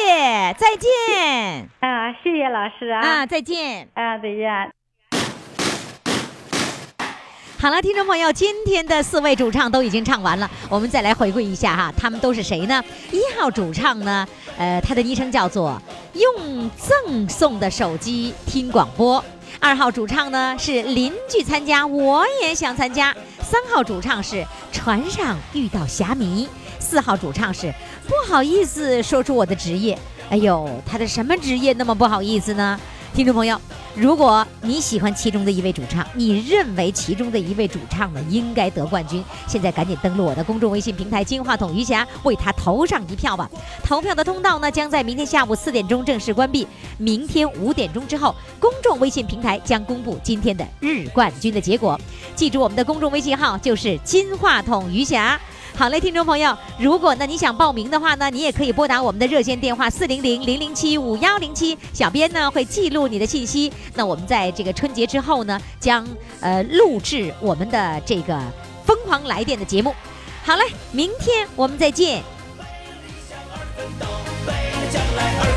[0.58, 3.02] 再见啊，谢谢老师啊！
[3.02, 3.90] 啊，再见。
[3.94, 4.72] 啊，再见。
[7.60, 12.82] 好了，听众朋友，今天的四位主唱都已经唱完了，我们再来回顾一下哈，他们都是谁呢？
[13.12, 14.26] 一号主唱呢，
[14.58, 15.82] 呃，他的昵称叫做
[16.14, 19.22] 用赠送的手机听广播。
[19.60, 23.14] 二号主唱呢是邻居参加，我也想参加。
[23.42, 26.48] 三号主唱是船上遇到侠迷。
[26.80, 27.74] 四号主唱是
[28.10, 29.96] 不好意思说出我的职业。
[30.32, 32.80] 哎呦，他的什么职业那么不好意思呢？
[33.14, 33.60] 听众朋友，
[33.96, 43.48] 如果你喜欢其中的一位主唱，你认为其中的一位主唱呢应该得冠军，现在赶紧登录我的公众微信平台“金话筒余霞”，为他投上一票吧。
[43.84, 52.00] 投票的通道呢将在明天下午四点钟正式关闭，明天五点钟之后，公众微信平台将公布今天的日冠军的结果。
[52.36, 55.40] 记住我们的公众微信号就是“金话筒余霞”。
[55.76, 63.72] 好嘞，听众朋友，如果呢你想报名的话呢，你也可以拨打我们的热线电话四零零零零七五幺零七，小编呢会记录你的信息。
[63.96, 66.06] 那我们在这个春节之后呢，将
[66.42, 68.38] 呃录制我们的这个
[68.86, 69.96] 疯狂来电的节目。
[70.44, 72.22] 好嘞，明天我们再见。
[72.58, 72.76] 为了
[73.30, 74.06] 将来而奋斗，
[74.48, 75.49] 为了将来而